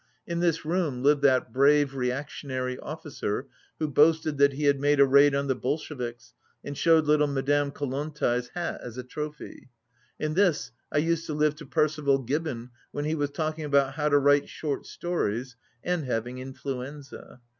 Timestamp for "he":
4.53-4.63, 13.05-13.13